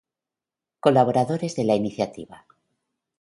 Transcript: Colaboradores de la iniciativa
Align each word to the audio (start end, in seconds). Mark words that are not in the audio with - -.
Colaboradores 0.79 1.55
de 1.55 1.63
la 1.63 1.75
iniciativa 1.75 2.47